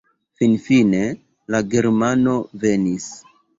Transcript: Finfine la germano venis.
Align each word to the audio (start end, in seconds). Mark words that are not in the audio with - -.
Finfine 0.39 1.01
la 1.57 1.61
germano 1.75 2.37
venis. 2.67 3.09